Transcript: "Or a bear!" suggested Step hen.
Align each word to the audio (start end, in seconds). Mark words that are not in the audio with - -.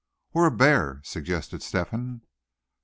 "Or 0.33 0.47
a 0.47 0.51
bear!" 0.51 1.01
suggested 1.03 1.61
Step 1.61 1.89
hen. 1.89 2.21